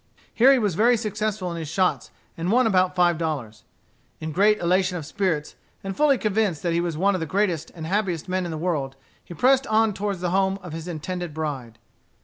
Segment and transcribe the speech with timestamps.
[0.33, 3.65] Here he was very successful in his shots, and won about five dollars.
[4.19, 7.71] In great elation of spirits, and fully convinced that he was one of the greatest
[7.75, 11.35] and happiest men in the world, he pressed on toward the home of his intended
[11.35, 11.77] bride.